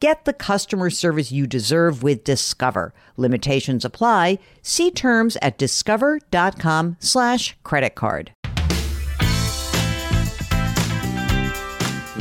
[0.00, 2.94] Get the customer service you deserve with Discover.
[3.16, 4.38] Limitations apply.
[4.62, 8.30] See terms at discover.com slash credit card.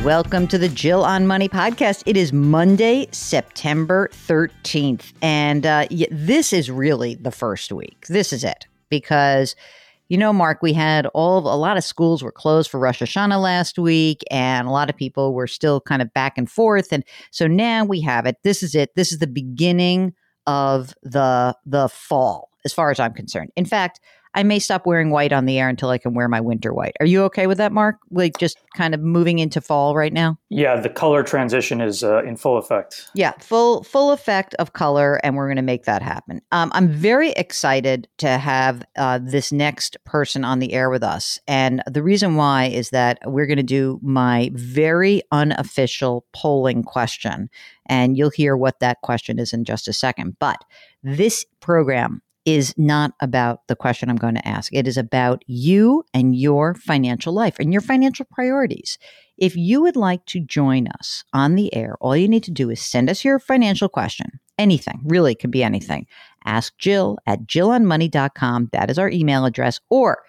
[0.03, 2.01] Welcome to the Jill on Money podcast.
[2.07, 5.13] It is Monday, September 13th.
[5.21, 8.07] And uh, this is really the first week.
[8.07, 9.55] This is it because–
[10.09, 13.41] you know, Mark, we had all a lot of schools were closed for Rosh Hashanah
[13.41, 16.91] last week, and a lot of people were still kind of back and forth.
[16.91, 18.37] And so now we have it.
[18.43, 18.95] This is it.
[18.95, 20.13] This is the beginning
[20.45, 23.51] of the the fall, as far as I'm concerned.
[23.55, 23.99] In fact,
[24.37, 26.95] I may stop wearing white on the air until I can wear my winter white.
[26.99, 27.97] Are you okay with that, Mark?
[28.11, 30.37] Like just kind of moving into fall right now?
[30.49, 33.09] Yeah, the color transition is uh, in full effect.
[33.15, 36.39] Yeah, full full effect of color, and we're going to make that happen.
[36.51, 41.39] Um, I'm very excited to have uh, this next person on the air with us,
[41.47, 47.49] and the reason why is that we're going to do my very unofficial polling question,
[47.87, 50.37] and you'll hear what that question is in just a second.
[50.37, 50.63] But
[51.01, 54.73] this program is not about the question I'm going to ask.
[54.73, 58.97] It is about you and your financial life and your financial priorities.
[59.37, 62.69] If you would like to join us on the air, all you need to do
[62.69, 64.39] is send us your financial question.
[64.57, 66.07] Anything, really, can be anything.
[66.45, 68.69] Ask Jill at jillonmoney.com.
[68.71, 69.81] That is our email address.
[69.89, 70.19] Or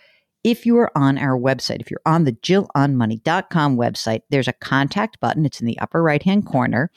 [0.48, 5.20] if you are on our website, if you're on the jillonmoney.com website, there's a contact
[5.20, 5.44] button.
[5.44, 6.91] It's in the upper right hand corner.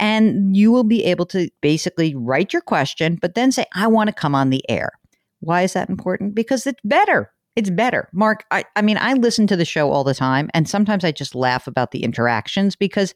[0.00, 4.08] And you will be able to basically write your question, but then say, I want
[4.08, 4.90] to come on the air.
[5.38, 6.34] Why is that important?
[6.34, 7.30] Because it's better.
[7.54, 8.08] It's better.
[8.12, 11.12] Mark, I, I mean, I listen to the show all the time, and sometimes I
[11.12, 13.14] just laugh about the interactions because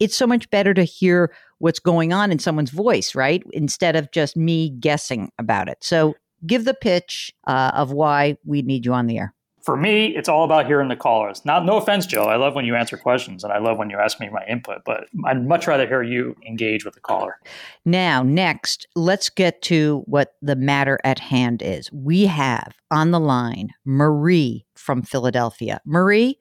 [0.00, 3.42] it's so much better to hear what's going on in someone's voice, right?
[3.52, 5.78] Instead of just me guessing about it.
[5.80, 6.14] So
[6.46, 9.34] give the pitch uh, of why we need you on the air.
[9.62, 11.44] For me, it's all about hearing the callers.
[11.44, 12.22] Not no offense, Joe.
[12.22, 14.78] I love when you answer questions and I love when you ask me my input,
[14.86, 17.36] but I'd much rather hear you engage with the caller.
[17.84, 21.92] Now, next, let's get to what the matter at hand is.
[21.92, 25.80] We have on the line Marie from Philadelphia.
[25.84, 26.38] Marie,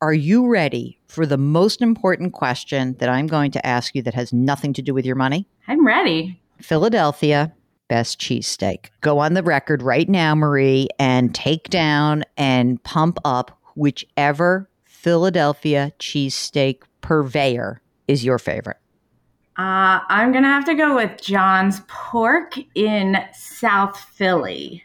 [0.00, 4.14] are you ready for the most important question that I'm going to ask you that
[4.14, 5.46] has nothing to do with your money?
[5.68, 6.40] I'm ready.
[6.62, 7.52] Philadelphia,
[7.90, 8.86] best cheesesteak.
[9.00, 15.92] Go on the record right now, Marie, and take down and pump up whichever Philadelphia
[15.98, 18.76] cheesesteak purveyor is your favorite.
[19.58, 24.84] Uh, I'm going to have to go with John's Pork in South Philly.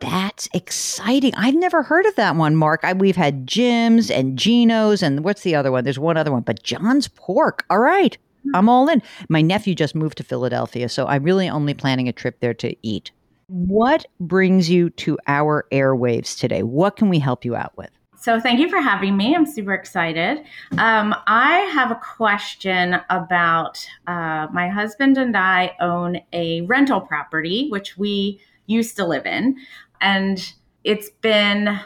[0.00, 1.34] That's exciting.
[1.36, 2.84] I've never heard of that one, Mark.
[2.84, 5.84] I, we've had Jim's and Geno's, and what's the other one?
[5.84, 7.64] There's one other one, but John's Pork.
[7.70, 8.18] All right.
[8.52, 9.02] I'm all in.
[9.28, 12.76] My nephew just moved to Philadelphia, so I'm really only planning a trip there to
[12.82, 13.10] eat.
[13.46, 16.62] What brings you to our airwaves today?
[16.62, 17.90] What can we help you out with?
[18.16, 19.34] So, thank you for having me.
[19.34, 20.38] I'm super excited.
[20.78, 27.68] Um, I have a question about uh, my husband and I own a rental property,
[27.68, 29.58] which we used to live in.
[30.00, 30.54] And
[30.84, 31.78] it's been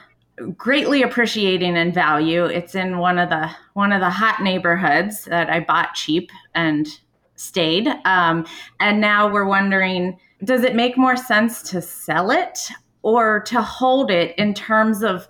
[0.57, 2.45] greatly appreciating in value.
[2.45, 6.87] It's in one of the one of the hot neighborhoods that I bought cheap and
[7.35, 7.89] stayed.
[8.05, 8.47] Um,
[8.81, 12.71] and now we're wondering, does it make more sense to sell it
[13.03, 15.29] or to hold it in terms of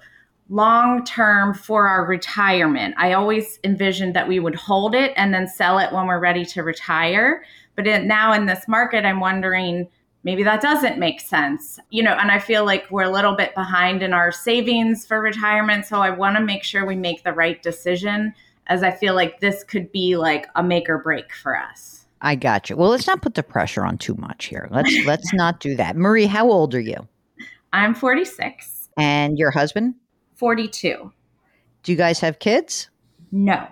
[0.49, 2.95] long term for our retirement?
[2.99, 6.45] I always envisioned that we would hold it and then sell it when we're ready
[6.47, 7.45] to retire.
[7.77, 9.89] But now in this market, I'm wondering
[10.29, 11.81] maybe that doesn't make sense.
[11.89, 15.23] You know, and I feel like we're a little bit behind in our savings for
[15.23, 15.87] retirement.
[15.87, 18.35] So I want to make sure we make the right decision
[18.67, 22.05] as I feel like this could be like a make or break for us.
[22.21, 22.77] I got you.
[22.77, 24.69] Well, let's not put the pressure on too much here.
[24.71, 25.97] Let's let's not do that.
[25.97, 27.09] Marie, how old are you?
[27.73, 28.91] I'm 46.
[28.99, 29.95] And your husband?
[30.35, 31.11] 42.
[31.85, 32.91] Do you guys have kids?
[33.33, 33.67] No.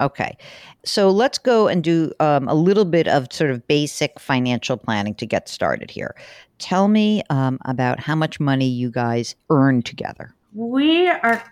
[0.00, 0.36] Okay.
[0.84, 5.14] So let's go and do um, a little bit of sort of basic financial planning
[5.16, 6.14] to get started here.
[6.58, 10.34] Tell me um, about how much money you guys earn together.
[10.54, 11.42] We are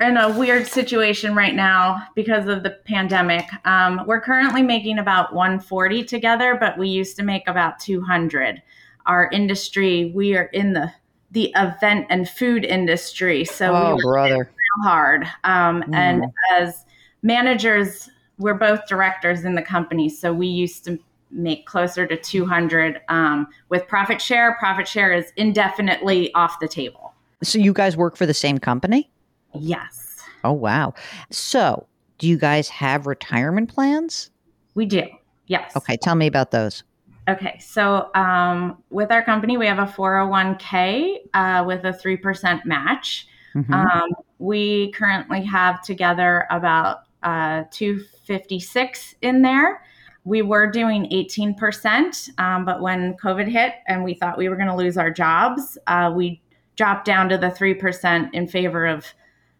[0.00, 3.46] in a weird situation right now because of the pandemic.
[3.64, 8.62] Um, we're currently making about 140 together, but we used to make about 200.
[9.06, 10.92] Our industry, we are in the
[11.32, 15.24] the event and food industry, so oh, we brother, real hard.
[15.44, 15.94] Um, mm.
[15.94, 16.24] And
[16.58, 16.85] as
[17.26, 18.08] managers,
[18.38, 20.98] we're both directors in the company, so we used to
[21.30, 24.56] make closer to 200 um, with profit share.
[24.58, 27.12] Profit share is indefinitely off the table.
[27.42, 29.10] So you guys work for the same company?
[29.52, 30.22] Yes.
[30.44, 30.94] Oh, wow.
[31.30, 31.86] So,
[32.18, 34.30] do you guys have retirement plans?
[34.74, 35.02] We do.
[35.48, 35.76] Yes.
[35.76, 35.96] Okay.
[35.96, 36.84] Tell me about those.
[37.28, 37.58] Okay.
[37.58, 43.26] So, um, with our company, we have a 401k uh, with a 3% match.
[43.54, 43.72] Mm-hmm.
[43.72, 49.82] Um, we currently have together about uh, 256 in there.
[50.24, 54.68] We were doing 18%, um, but when COVID hit and we thought we were going
[54.68, 56.42] to lose our jobs, uh, we
[56.74, 59.06] dropped down to the 3% in favor of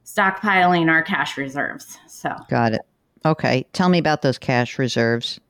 [0.05, 1.99] stockpiling our cash reserves.
[2.07, 2.81] So got it.
[3.25, 5.41] Okay, tell me about those cash reserves.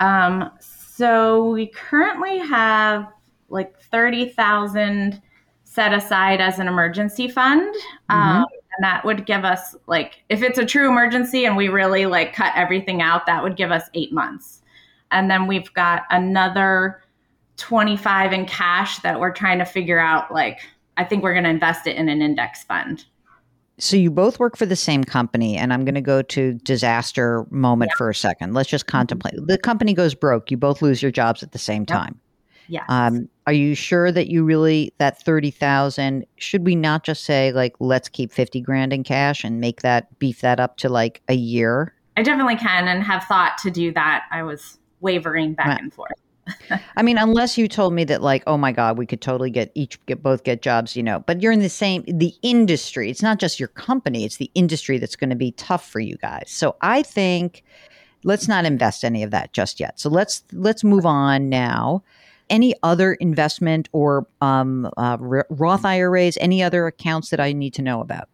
[0.00, 3.06] Um, so we currently have
[3.48, 5.20] like thirty thousand
[5.64, 7.74] set aside as an emergency fund,
[8.10, 8.16] mm-hmm.
[8.16, 12.06] um, and that would give us like if it's a true emergency and we really
[12.06, 14.62] like cut everything out, that would give us eight months,
[15.10, 17.02] and then we've got another
[17.56, 20.60] twenty five in cash that we're trying to figure out like.
[20.98, 23.04] I think we're going to invest it in an index fund
[23.78, 27.44] so you both work for the same company and i'm going to go to disaster
[27.50, 27.96] moment yeah.
[27.96, 28.98] for a second let's just mm-hmm.
[28.98, 32.18] contemplate the company goes broke you both lose your jobs at the same time
[32.68, 37.52] yeah um, are you sure that you really that 30000 should we not just say
[37.52, 41.22] like let's keep 50 grand in cash and make that beef that up to like
[41.28, 45.66] a year i definitely can and have thought to do that i was wavering back
[45.66, 45.80] right.
[45.80, 46.12] and forth
[46.96, 49.72] I mean, unless you told me that, like, oh my God, we could totally get
[49.74, 51.20] each get both get jobs, you know.
[51.20, 53.10] But you're in the same the industry.
[53.10, 56.16] It's not just your company; it's the industry that's going to be tough for you
[56.16, 56.44] guys.
[56.48, 57.64] So I think
[58.24, 59.98] let's not invest any of that just yet.
[59.98, 62.02] So let's let's move on now.
[62.48, 66.38] Any other investment or um, uh, Roth IRAs?
[66.40, 68.28] Any other accounts that I need to know about?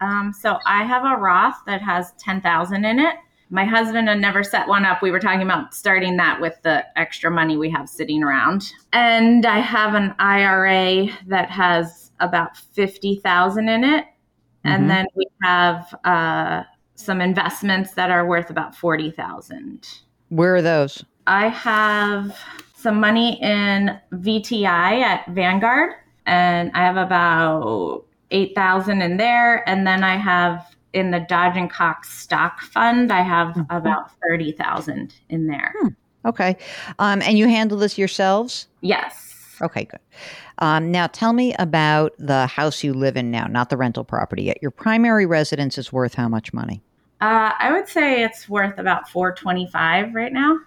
[0.00, 3.16] Um, so I have a Roth that has ten thousand in it
[3.50, 5.02] my husband had never set one up.
[5.02, 8.72] We were talking about starting that with the extra money we have sitting around.
[8.92, 14.04] And I have an IRA that has about 50,000 in it.
[14.04, 14.68] Mm-hmm.
[14.68, 16.64] And then we have uh,
[16.94, 19.88] some investments that are worth about 40,000.
[20.28, 21.04] Where are those?
[21.26, 22.38] I have
[22.78, 25.94] some money in VTI at Vanguard
[26.26, 31.68] and I have about 8,000 in there and then I have in the Dodge and
[31.68, 33.76] Cox stock fund, I have mm-hmm.
[33.76, 35.74] about 30,000 in there.
[35.76, 35.88] Hmm.
[36.24, 36.56] Okay.
[37.00, 38.68] Um, and you handle this yourselves?
[38.80, 39.56] Yes.
[39.60, 40.00] Okay, good.
[40.58, 44.44] Um, now tell me about the house you live in now, not the rental property
[44.44, 44.58] yet.
[44.62, 46.80] Your primary residence is worth how much money?
[47.20, 50.58] Uh, I would say it's worth about 425 right now.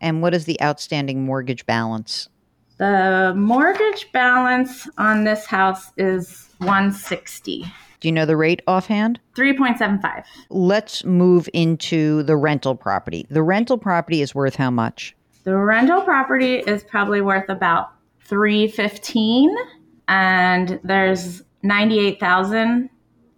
[0.00, 2.28] And what is the outstanding mortgage balance?
[2.78, 7.64] The mortgage balance on this house is 160.
[8.00, 9.18] Do you know the rate offhand?
[9.36, 10.24] 3.75.
[10.50, 13.26] Let's move into the rental property.
[13.28, 15.16] The rental property is worth how much?
[15.42, 17.90] The rental property is probably worth about
[18.20, 19.56] 315
[20.06, 22.90] and there's 98,000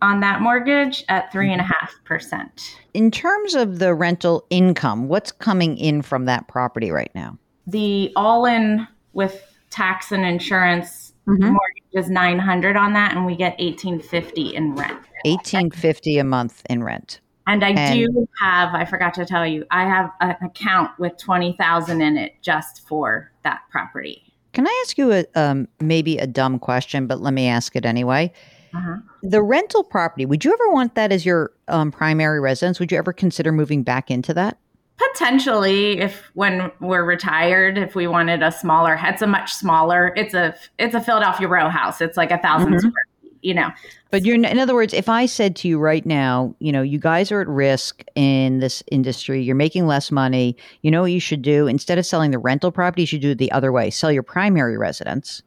[0.03, 2.75] on that mortgage at 3.5%.
[2.95, 7.39] In terms of the rental income, what's coming in from that property right now?
[7.67, 11.45] The all in with tax and insurance mm-hmm.
[11.45, 16.83] mortgage is 900 on that and we get 1850 in rent 1850 a month in
[16.83, 20.91] rent and i and do have i forgot to tell you i have an account
[20.99, 26.19] with 20000 in it just for that property can i ask you a um, maybe
[26.19, 28.33] a dumb question but let me ask it anyway
[28.75, 28.97] uh-huh.
[29.23, 32.99] the rental property would you ever want that as your um, primary residence would you
[32.99, 34.59] ever consider moving back into that
[34.97, 40.35] potentially if when we're retired if we wanted a smaller it's a much smaller it's
[40.35, 42.79] a it's a philadelphia row house it's like a 1000 mm-hmm.
[42.79, 43.05] square
[43.43, 43.71] you know.
[44.11, 46.99] But you're in other words, if I said to you right now, you know, you
[46.99, 51.21] guys are at risk in this industry, you're making less money, you know what you
[51.21, 51.67] should do?
[51.67, 53.91] Instead of selling the rental property, you should do it the other way.
[53.91, 55.43] Sell your primary residence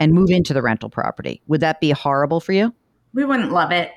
[0.00, 1.42] and move into the rental property.
[1.46, 2.74] Would that be horrible for you?
[3.14, 3.92] We wouldn't love it.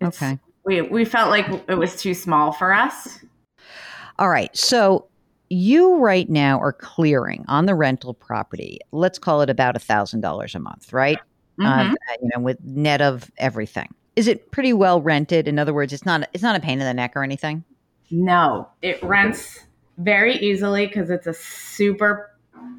[0.00, 0.38] It's, Okay.
[0.64, 3.18] We we felt like it was too small for us.
[4.18, 4.56] All right.
[4.56, 5.08] So
[5.48, 8.78] you right now are clearing on the rental property.
[8.92, 11.18] Let's call it about a thousand dollars a month, right?
[11.60, 11.90] Mhm.
[11.92, 13.92] Uh, you know, with net of everything.
[14.14, 15.48] Is it pretty well rented?
[15.48, 17.64] In other words, it's not it's not a pain in the neck or anything.
[18.10, 19.60] No, it rents
[19.98, 22.30] very easily because it's a super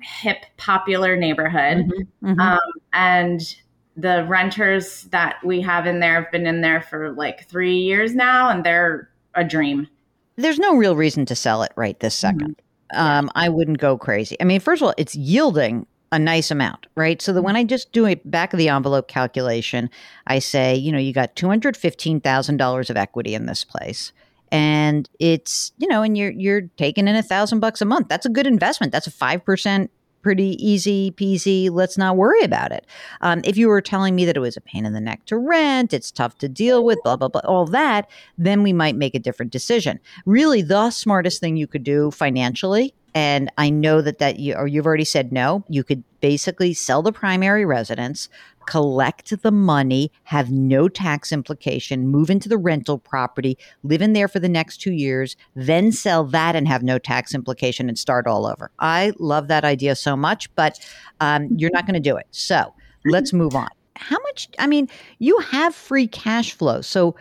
[0.01, 1.91] hip, popular neighborhood.
[2.21, 2.39] Mhm.
[2.39, 2.59] Um,
[2.93, 3.55] and
[3.95, 8.15] the renters that we have in there have been in there for like three years
[8.15, 9.87] now, and they're a dream.
[10.35, 12.55] There's no real reason to sell it right this 2nd
[12.93, 14.35] Um, I wouldn't go crazy.
[14.39, 17.21] I mean, first of all, it's yielding a nice amount, right?
[17.21, 19.89] So that when I just do a back of the envelope calculation,
[20.27, 23.63] I say, you know, you got two hundred fifteen thousand dollars of equity in this
[23.63, 24.11] place,
[24.53, 28.07] and it's you know, and you're you're taking in a thousand bucks a month.
[28.07, 28.93] That's a good investment.
[28.93, 29.91] That's a five percent.
[30.21, 31.69] Pretty easy peasy.
[31.69, 32.85] Let's not worry about it.
[33.19, 35.37] Um, if you were telling me that it was a pain in the neck to
[35.37, 39.15] rent, it's tough to deal with, blah blah blah, all that, then we might make
[39.15, 44.19] a different decision really the smartest thing you could do financially and i know that
[44.19, 45.63] that you or you've already said no.
[45.69, 48.29] You could basically sell the primary residence
[48.65, 54.29] collect the money have no tax implication move into the rental property live in there
[54.29, 58.25] for the next two years then sell that and have no tax implication and start
[58.25, 58.71] all over.
[58.79, 60.79] I love that idea so much but
[61.19, 62.27] um, you're not going to do it.
[62.31, 62.73] So
[63.05, 63.69] let's move on.
[63.95, 64.89] How much i mean
[65.19, 66.81] you have free cash flow.
[66.81, 67.15] So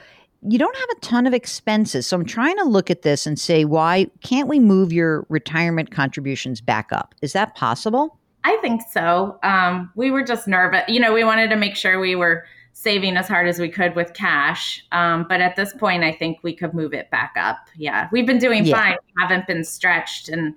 [0.49, 2.06] you don't have a ton of expenses.
[2.06, 5.90] So I'm trying to look at this and say, why can't we move your retirement
[5.90, 7.14] contributions back up?
[7.22, 8.18] Is that possible?
[8.44, 9.38] I think so.
[9.44, 10.82] Um, we were just nervous.
[10.88, 13.94] You know, we wanted to make sure we were saving as hard as we could
[13.94, 14.84] with cash.
[14.90, 17.58] Um, but at this point, I think we could move it back up.
[17.76, 18.76] Yeah, we've been doing Yeah.
[18.76, 18.96] fine.
[19.06, 20.54] We haven't been stretched, and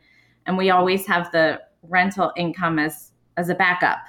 [0.48, 4.00] and we always have the rental income as as a backup.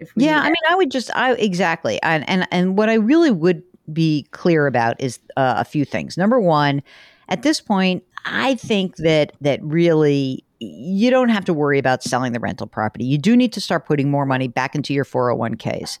[0.00, 2.94] If we Yeah, I mean, I would just, I exactly, and and and what I
[2.94, 6.16] really would be clear about is uh, a few things.
[6.16, 6.82] Number one,
[7.28, 12.32] at this point, I think that that really you don't have to worry about selling
[12.32, 13.04] the rental property.
[13.04, 15.98] You do need to start putting more money back into your 401ks.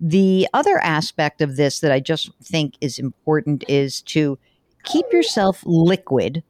[0.00, 4.38] The other aspect of this that I just think is important is to
[4.84, 6.42] keep yourself liquid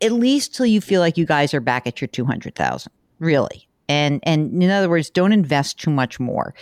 [0.00, 2.92] at least till you feel like you guys are back at your 200,000.
[3.18, 3.68] Really.
[3.88, 6.54] And and in other words, don't invest too much more.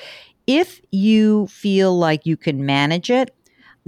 [0.47, 3.35] If you feel like you can manage it,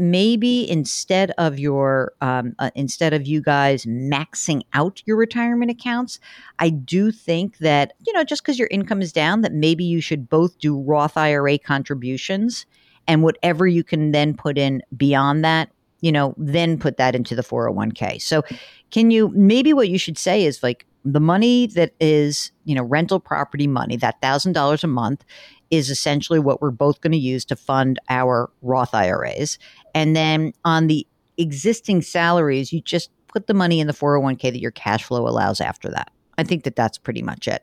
[0.00, 6.18] maybe instead of your um, uh, instead of you guys maxing out your retirement accounts
[6.58, 10.00] i do think that you know just because your income is down that maybe you
[10.00, 12.64] should both do roth ira contributions
[13.06, 17.36] and whatever you can then put in beyond that you know then put that into
[17.36, 18.42] the 401k so
[18.90, 22.82] can you maybe what you should say is like the money that is you know
[22.82, 25.24] rental property money that thousand dollars a month
[25.70, 29.58] is essentially what we're both going to use to fund our roth iras
[29.94, 31.06] and then on the
[31.38, 35.60] existing salaries, you just put the money in the 401k that your cash flow allows
[35.60, 36.10] after that.
[36.38, 37.62] I think that that's pretty much it.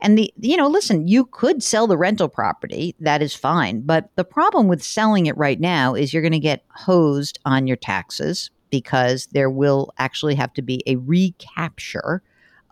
[0.00, 2.94] And the, you know, listen, you could sell the rental property.
[2.98, 3.82] That is fine.
[3.82, 7.68] But the problem with selling it right now is you're going to get hosed on
[7.68, 12.20] your taxes because there will actually have to be a recapture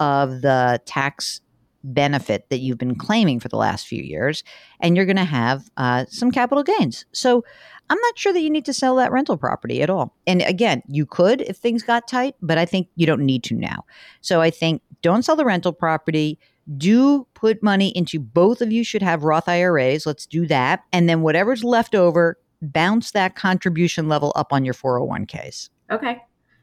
[0.00, 1.40] of the tax
[1.84, 4.42] benefit that you've been claiming for the last few years.
[4.80, 7.04] And you're going to have uh, some capital gains.
[7.12, 7.44] So,
[7.90, 10.14] I'm not sure that you need to sell that rental property at all.
[10.26, 13.54] And again, you could if things got tight, but I think you don't need to
[13.54, 13.84] now.
[14.22, 16.38] So I think don't sell the rental property.
[16.78, 20.06] Do put money into both of you should have Roth IRAs.
[20.06, 20.82] Let's do that.
[20.92, 25.68] And then whatever's left over, bounce that contribution level up on your 401ks.
[25.90, 26.22] okay.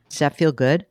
[0.10, 0.86] Does that feel good?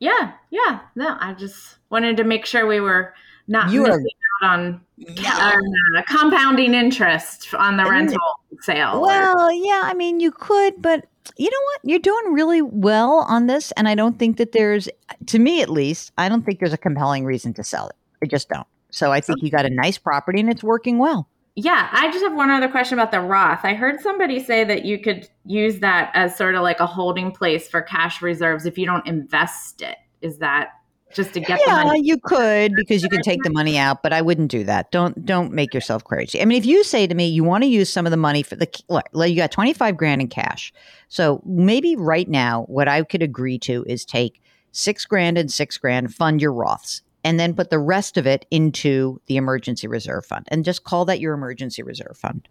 [0.00, 0.80] Yeah, yeah.
[0.96, 3.14] No, I just wanted to make sure we were
[3.48, 4.10] not You are- missing
[4.42, 4.80] out on
[5.26, 8.18] uh, compounding interest on the rental
[8.60, 9.00] sale.
[9.00, 11.80] Well, yeah, I mean, you could, but you know what?
[11.84, 13.72] You're doing really well on this.
[13.72, 14.88] And I don't think that there's,
[15.26, 17.96] to me at least, I don't think there's a compelling reason to sell it.
[18.22, 18.66] I just don't.
[18.90, 21.28] So I think you got a nice property and it's working well.
[21.54, 23.64] Yeah, I just have one other question about the Roth.
[23.64, 27.32] I heard somebody say that you could use that as sort of like a holding
[27.32, 29.96] place for cash reserves if you don't invest it.
[30.20, 30.68] Is that
[31.14, 34.12] just to get the Yeah, you could because you can take the money out, but
[34.12, 34.90] I wouldn't do that.
[34.90, 36.40] Don't don't make yourself crazy.
[36.40, 38.42] I mean, if you say to me you want to use some of the money
[38.42, 40.72] for the look, like, you got 25 grand in cash.
[41.08, 44.40] So maybe right now what I could agree to is take
[44.72, 48.46] 6 grand and 6 grand fund your Roths and then put the rest of it
[48.50, 52.48] into the emergency reserve fund and just call that your emergency reserve fund.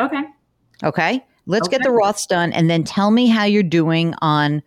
[0.00, 0.22] Okay.
[0.84, 1.24] Okay?
[1.46, 1.78] Let's Okay.
[1.78, 4.62] get the Roths done and then tell me how you're doing on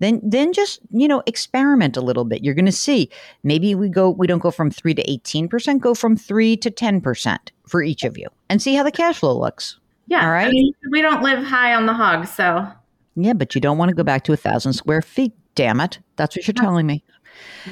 [0.00, 2.42] then then just, you know, experiment a little bit.
[2.42, 3.08] You're going to see.
[3.44, 7.38] Maybe we go we don't go from 3 to 18%, go from 3 to 10%
[7.66, 9.78] for each of you and see how the cash flow looks.
[10.08, 10.24] Yeah.
[10.24, 10.48] All right.
[10.48, 12.66] I mean, we don't live high on the hog, so
[13.14, 16.00] Yeah, but you don't want to go back to a 1000 square feet, damn it.
[16.16, 17.04] That's what you're telling me.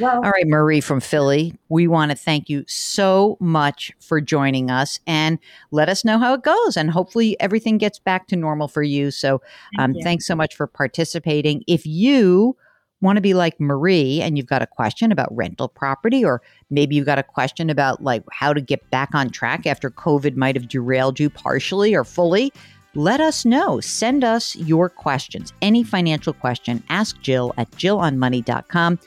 [0.00, 4.70] Well, All right, Marie from Philly, we want to thank you so much for joining
[4.70, 5.38] us and
[5.70, 6.76] let us know how it goes.
[6.76, 9.10] And hopefully everything gets back to normal for you.
[9.10, 9.40] So
[9.78, 10.02] um, you.
[10.02, 11.64] thanks so much for participating.
[11.66, 12.56] If you
[13.00, 16.96] want to be like Marie and you've got a question about rental property, or maybe
[16.96, 20.56] you've got a question about like how to get back on track after COVID might
[20.56, 22.52] have derailed you partially or fully,
[22.94, 23.80] let us know.
[23.80, 25.52] Send us your questions.
[25.62, 28.98] Any financial question, ask Jill at jillonmoney.com.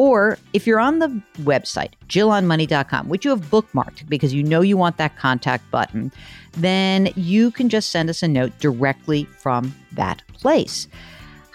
[0.00, 1.08] Or if you're on the
[1.42, 6.10] website, jillonmoney.com, which you have bookmarked because you know you want that contact button,
[6.52, 10.88] then you can just send us a note directly from that place.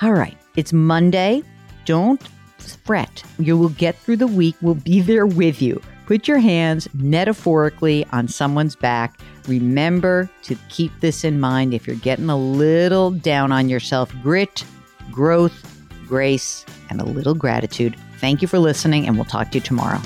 [0.04, 1.42] All right, it's Monday.
[1.86, 2.22] Don't
[2.60, 3.24] fret.
[3.40, 4.56] You will get through the week.
[4.62, 5.82] We'll be there with you.
[6.06, 9.20] Put your hands metaphorically on someone's back.
[9.48, 14.14] Remember to keep this in mind if you're getting a little down on yourself.
[14.22, 14.64] Grit,
[15.12, 17.96] growth, grace, and a little gratitude.
[18.26, 20.00] Thank you for listening, and we'll talk to you tomorrow.